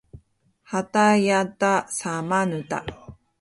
[0.63, 2.83] はたやたさまぬた